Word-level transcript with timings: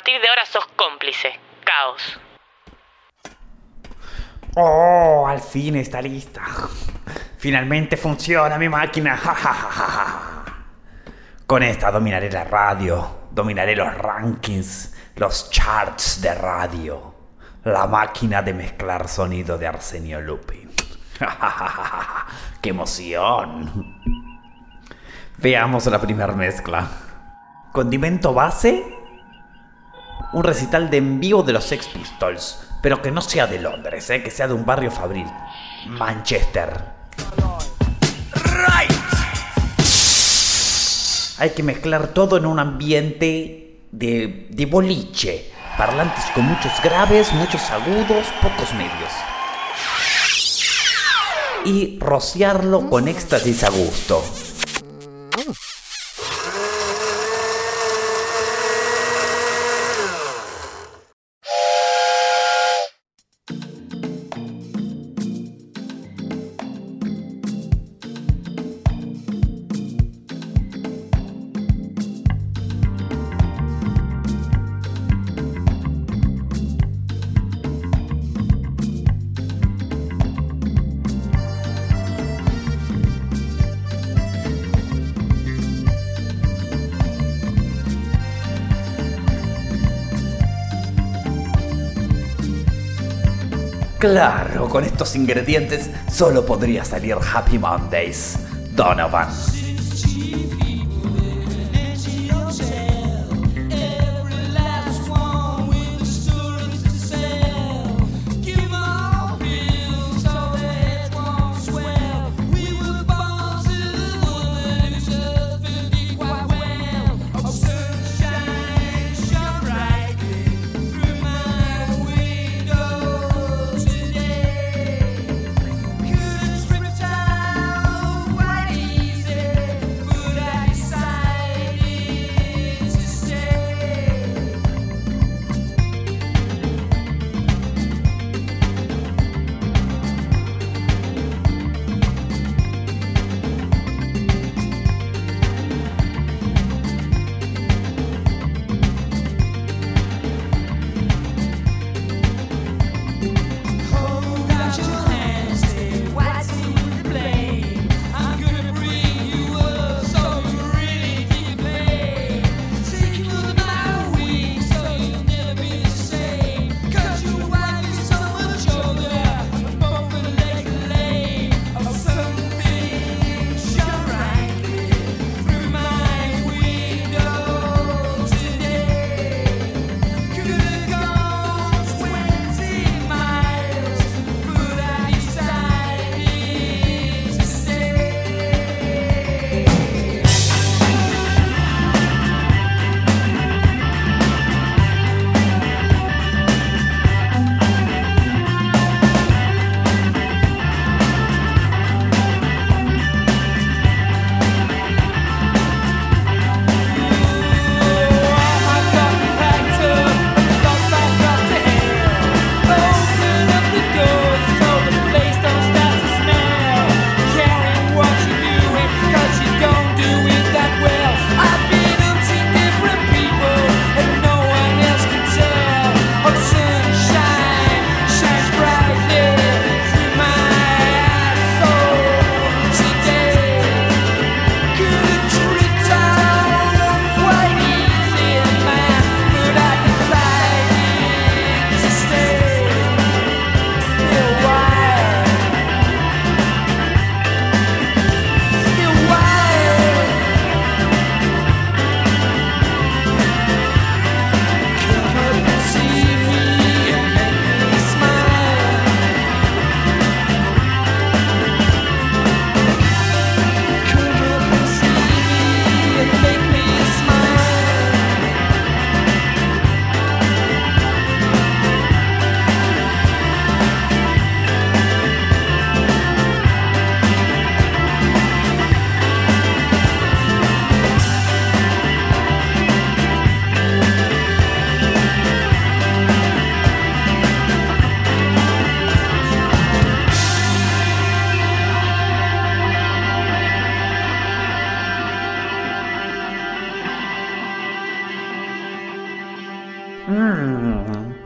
partir 0.00 0.18
de 0.22 0.28
ahora 0.30 0.46
sos 0.46 0.66
cómplice. 0.76 1.28
Caos. 1.62 2.18
Oh, 4.56 5.26
al 5.28 5.40
fin 5.40 5.76
está 5.76 6.00
lista. 6.00 6.40
Finalmente 7.36 7.98
funciona 7.98 8.56
mi 8.56 8.70
máquina. 8.70 9.20
Con 11.46 11.62
esta 11.62 11.90
dominaré 11.90 12.30
la 12.30 12.44
radio, 12.44 13.26
dominaré 13.30 13.76
los 13.76 13.94
rankings, 13.94 14.96
los 15.16 15.50
charts 15.50 16.22
de 16.22 16.34
radio. 16.34 17.14
La 17.64 17.86
máquina 17.86 18.40
de 18.40 18.54
mezclar 18.54 19.06
sonido 19.06 19.58
de 19.58 19.66
Arsenio 19.66 20.22
Lupi. 20.22 20.66
¡Qué 22.62 22.70
emoción! 22.70 24.00
Veamos 25.36 25.84
la 25.86 26.00
primera 26.00 26.32
mezcla. 26.32 26.88
Condimento 27.72 28.32
base. 28.32 28.99
Un 30.32 30.44
recital 30.44 30.90
de 30.90 30.98
envío 30.98 31.42
de 31.42 31.52
los 31.52 31.64
Sex 31.64 31.88
Pistols. 31.88 32.58
Pero 32.82 33.02
que 33.02 33.10
no 33.10 33.20
sea 33.20 33.46
de 33.46 33.60
Londres, 33.60 34.08
¿eh? 34.10 34.22
que 34.22 34.30
sea 34.30 34.48
de 34.48 34.54
un 34.54 34.64
barrio 34.64 34.90
fabril. 34.90 35.26
Manchester. 35.86 37.00
Hay 41.38 41.50
que 41.50 41.62
mezclar 41.62 42.08
todo 42.08 42.36
en 42.36 42.46
un 42.46 42.58
ambiente 42.58 43.80
de, 43.90 44.46
de 44.50 44.66
boliche. 44.66 45.50
Parlantes 45.76 46.24
con 46.34 46.44
muchos 46.44 46.72
graves, 46.82 47.32
muchos 47.32 47.70
agudos, 47.70 48.26
pocos 48.42 48.74
medios. 48.74 49.10
Y 51.64 51.98
rociarlo 51.98 52.88
con 52.88 53.08
éxtasis 53.08 53.64
a 53.64 53.70
gusto. 53.70 54.22
Claro, 94.00 94.66
con 94.70 94.82
estos 94.82 95.14
ingredientes 95.14 95.90
solo 96.10 96.46
podría 96.46 96.86
salir 96.86 97.16
Happy 97.34 97.58
Mondays. 97.58 98.38
Donovan. 98.74 99.28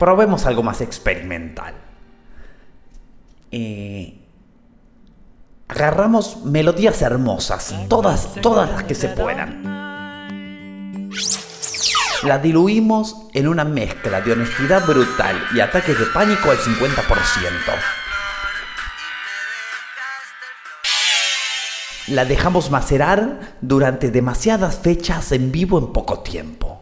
Probemos 0.05 0.45
algo 0.45 0.61
más 0.61 0.81
experimental. 0.81 1.73
Eh, 3.49 4.19
agarramos 5.67 6.45
melodías 6.45 7.01
hermosas, 7.01 7.73
todas, 7.89 8.35
todas 8.39 8.69
las 8.69 8.83
que 8.83 8.93
se 8.93 9.07
puedan. 9.07 11.09
La 12.21 12.37
diluimos 12.37 13.29
en 13.33 13.47
una 13.47 13.65
mezcla 13.65 14.21
de 14.21 14.33
honestidad 14.33 14.85
brutal 14.85 15.41
y 15.55 15.59
ataques 15.59 15.97
de 15.97 16.05
pánico 16.05 16.51
al 16.51 16.59
50%. 16.59 16.91
La 22.09 22.25
dejamos 22.25 22.69
macerar 22.69 23.55
durante 23.59 24.11
demasiadas 24.11 24.77
fechas 24.77 25.31
en 25.31 25.51
vivo 25.51 25.79
en 25.79 25.91
poco 25.91 26.19
tiempo. 26.19 26.74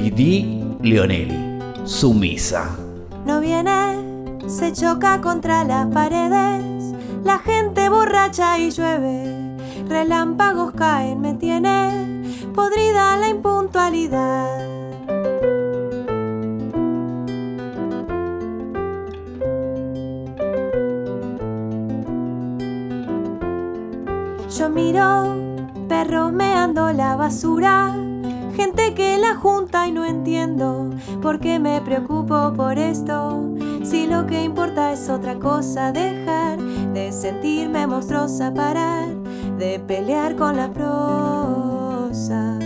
Didi 0.00 0.64
Leonelli, 0.80 1.58
sumisa. 1.84 2.74
No 3.26 3.38
viene, 3.38 4.38
se 4.46 4.72
choca 4.72 5.20
contra 5.20 5.62
las 5.64 5.88
paredes, 5.88 6.94
la 7.22 7.38
gente 7.38 7.90
borracha 7.90 8.58
y 8.58 8.70
llueve, 8.70 9.58
relámpagos 9.86 10.72
caen, 10.72 11.20
me 11.20 11.34
tiene 11.34 12.22
podrida 12.54 13.18
la 13.18 13.28
impuntualidad. 13.28 14.66
Yo 24.58 24.70
miro, 24.70 25.36
perros 25.88 26.32
meando 26.32 26.90
la 26.94 27.16
basura, 27.16 27.94
gente 28.60 28.92
que 28.92 29.16
la 29.16 29.36
junta 29.36 29.88
y 29.88 29.92
no 29.92 30.04
entiendo 30.04 30.90
por 31.22 31.40
qué 31.40 31.58
me 31.58 31.80
preocupo 31.80 32.52
por 32.54 32.78
esto. 32.78 33.42
Si 33.82 34.06
lo 34.06 34.26
que 34.26 34.42
importa 34.44 34.92
es 34.92 35.08
otra 35.08 35.38
cosa, 35.38 35.92
dejar 35.92 36.58
de 36.92 37.10
sentirme 37.10 37.86
monstruosa, 37.86 38.52
parar 38.52 39.08
de 39.56 39.80
pelear 39.80 40.36
con 40.36 40.56
la 40.56 40.70
prosa, 40.70 42.58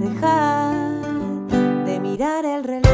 dejar 0.00 0.74
de 1.84 2.00
mirar 2.00 2.46
el 2.46 2.64
reloj. 2.64 2.85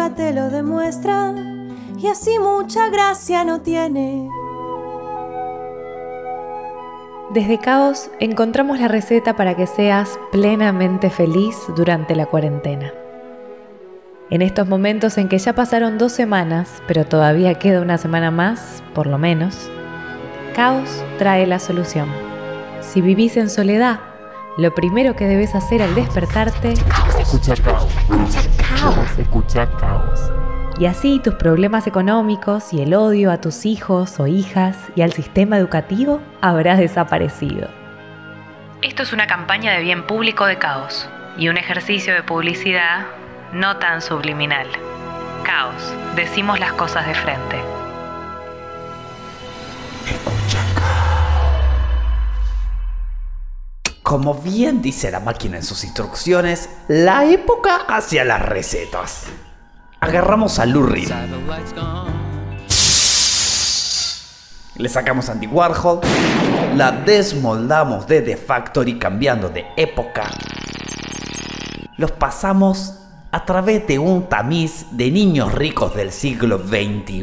Nunca 0.00 0.16
te 0.16 0.32
lo 0.32 0.48
demuestran. 0.48 1.68
Y 1.98 2.06
así 2.06 2.38
mucha 2.38 2.88
gracia 2.88 3.44
no 3.44 3.60
tiene. 3.60 4.28
Desde 7.34 7.58
Caos 7.58 8.10
encontramos 8.18 8.80
la 8.80 8.88
receta 8.88 9.36
para 9.36 9.54
que 9.54 9.66
seas 9.66 10.18
plenamente 10.32 11.10
feliz 11.10 11.56
durante 11.76 12.16
la 12.16 12.26
cuarentena. 12.26 12.92
En 14.30 14.42
estos 14.42 14.66
momentos 14.66 15.18
en 15.18 15.28
que 15.28 15.38
ya 15.38 15.54
pasaron 15.54 15.98
dos 15.98 16.12
semanas, 16.12 16.82
pero 16.86 17.04
todavía 17.04 17.54
queda 17.54 17.82
una 17.82 17.98
semana 17.98 18.30
más, 18.30 18.82
por 18.94 19.06
lo 19.06 19.18
menos, 19.18 19.70
Caos 20.54 21.04
trae 21.18 21.46
la 21.46 21.58
solución. 21.58 22.08
Si 22.80 23.00
vivís 23.00 23.36
en 23.36 23.50
soledad, 23.50 24.00
lo 24.56 24.74
primero 24.74 25.14
que 25.14 25.26
debes 25.26 25.54
hacer 25.54 25.82
al 25.82 25.94
despertarte 25.94 26.74
Escucha 27.20 27.54
caos. 27.62 27.86
Caos. 28.80 29.18
Escucha 29.18 29.68
caos. 29.78 30.32
y 30.78 30.86
así 30.86 31.20
tus 31.22 31.34
problemas 31.34 31.86
económicos 31.86 32.72
y 32.72 32.80
el 32.80 32.94
odio 32.94 33.30
a 33.30 33.38
tus 33.38 33.66
hijos 33.66 34.18
o 34.18 34.26
hijas 34.26 34.78
y 34.96 35.02
al 35.02 35.12
sistema 35.12 35.58
educativo 35.58 36.22
habrá 36.40 36.76
desaparecido. 36.76 37.68
Esto 38.80 39.02
es 39.02 39.12
una 39.12 39.26
campaña 39.26 39.72
de 39.72 39.82
bien 39.82 40.06
público 40.06 40.46
de 40.46 40.56
Caos 40.56 41.06
y 41.36 41.48
un 41.48 41.58
ejercicio 41.58 42.14
de 42.14 42.22
publicidad 42.22 43.04
no 43.52 43.76
tan 43.76 44.00
subliminal. 44.00 44.66
Caos, 45.44 45.94
decimos 46.16 46.58
las 46.58 46.72
cosas 46.72 47.06
de 47.06 47.14
frente. 47.14 47.56
Como 54.10 54.34
bien 54.34 54.82
dice 54.82 55.08
la 55.12 55.20
máquina 55.20 55.56
en 55.56 55.62
sus 55.62 55.84
instrucciones, 55.84 56.68
la 56.88 57.26
época 57.26 57.76
hacia 57.86 58.24
las 58.24 58.42
recetas. 58.42 59.26
Agarramos 60.00 60.58
a 60.58 60.66
Lou 60.66 60.82
Reed. 60.82 61.12
Le 64.74 64.88
sacamos 64.88 65.28
Andy 65.28 65.46
Warhol, 65.46 66.00
la 66.74 66.90
desmoldamos 66.90 68.08
de 68.08 68.22
The 68.22 68.36
Factory 68.36 68.98
cambiando 68.98 69.48
de 69.48 69.64
época. 69.76 70.28
Los 71.96 72.10
pasamos 72.10 72.96
a 73.30 73.44
través 73.44 73.86
de 73.86 74.00
un 74.00 74.28
tamiz 74.28 74.86
de 74.90 75.08
niños 75.12 75.54
ricos 75.54 75.94
del 75.94 76.10
siglo 76.10 76.58
XXI. 76.58 77.20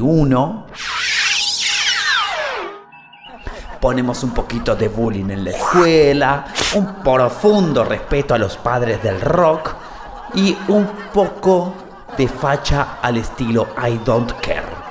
Ponemos 3.79 4.23
un 4.23 4.31
poquito 4.31 4.75
de 4.75 4.87
bullying 4.87 5.29
en 5.29 5.43
la 5.43 5.51
escuela, 5.51 6.45
un 6.75 6.95
profundo 7.03 7.83
respeto 7.83 8.33
a 8.33 8.37
los 8.37 8.57
padres 8.57 9.01
del 9.03 9.21
rock 9.21 9.75
y 10.33 10.57
un 10.67 10.87
poco 11.13 11.73
de 12.17 12.27
facha 12.27 12.97
al 13.01 13.17
estilo 13.17 13.67
I 13.77 13.99
Don't 14.03 14.31
Care. 14.41 14.87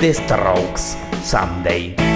The 0.00 0.14
Strokes, 0.14 0.96
Sunday. 1.30 2.09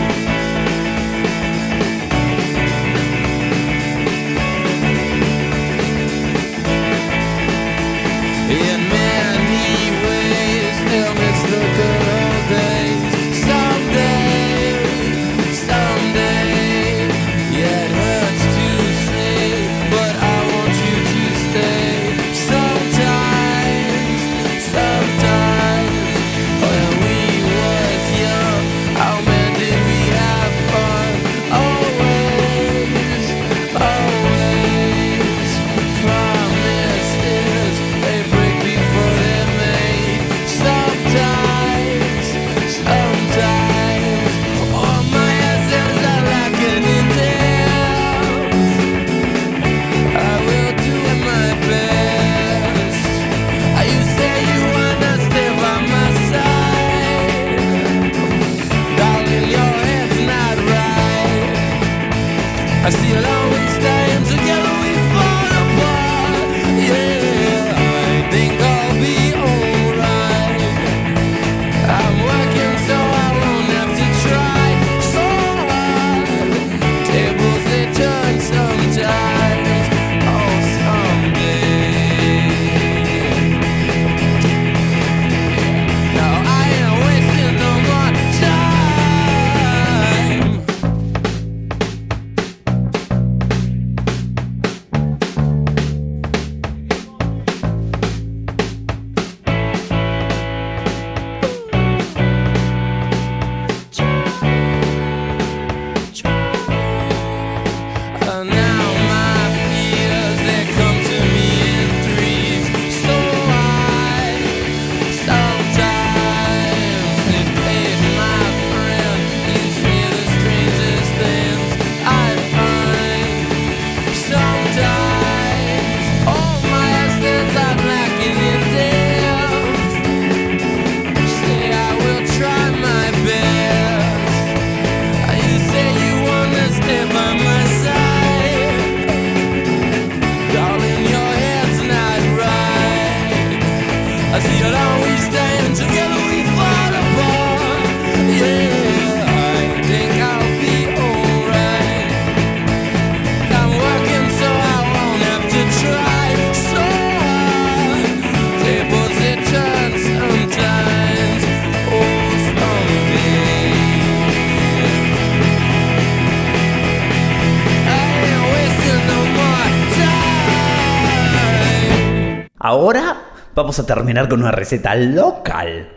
Ahora 172.74 173.22
vamos 173.54 173.78
a 173.78 173.86
terminar 173.86 174.28
con 174.28 174.40
una 174.40 174.50
receta 174.50 174.96
local. 174.96 175.88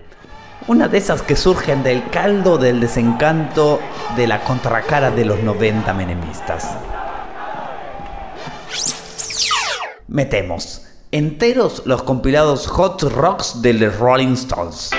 Una 0.68 0.88
de 0.88 1.00
esas 1.00 1.24
que 1.24 1.36
surgen 1.36 1.82
del 1.82 2.08
caldo 2.12 2.60
del 2.60 2.80
desencanto 2.80 3.80
de 4.16 4.28
la 4.28 4.44
contracara 4.44 5.10
de 5.10 5.26
los 5.26 5.40
90 5.40 5.92
menemistas. 5.96 6.78
Metemos 10.08 10.86
enteros 11.12 11.82
los 11.88 12.04
compilados 12.04 12.68
Hot 12.68 13.02
Rocks 13.12 13.64
de 13.64 13.74
los 13.74 13.98
Rolling 13.98 14.34
Stones. 14.34 14.92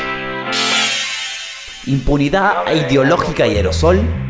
Impunidad 1.86 2.74
ideológica 2.74 3.46
y 3.46 3.54
aerosol 3.54 4.27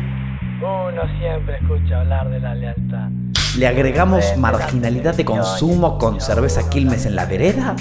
uno 0.91 1.01
siempre 1.19 1.57
escucha 1.61 2.01
hablar 2.01 2.29
de 2.29 2.39
la 2.39 2.55
lealtad. 2.55 3.09
¿Le 3.57 3.67
agregamos 3.67 4.37
marginalidad 4.37 5.15
de 5.15 5.25
consumo 5.25 5.97
con 5.97 6.19
cerveza 6.19 6.69
Quilmes 6.69 7.05
en 7.05 7.15
la 7.15 7.25
vereda? 7.25 7.75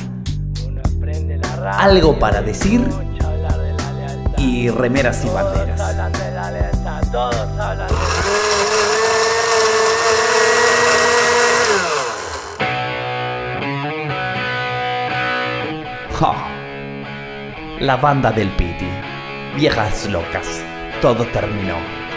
Algo 1.73 2.19
para 2.19 2.43
decir 2.43 2.83
y 4.37 4.69
remeras 4.71 5.25
y 5.25 5.29
banderas. 5.29 5.81
Ja. 16.19 16.35
La 17.81 17.97
banda 17.97 18.33
del 18.33 18.49
Piti. 18.51 18.89
Viejas 19.57 20.09
locas. 20.11 20.65
Todo 21.01 21.25
terminó. 21.27 22.08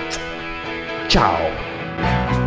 Tchau! 1.11 2.40